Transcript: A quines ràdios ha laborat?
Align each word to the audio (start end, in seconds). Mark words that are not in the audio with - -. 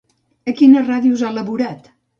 A 0.51 0.55
quines 0.61 0.89
ràdios 0.89 1.27
ha 1.29 1.33
laborat? 1.39 1.97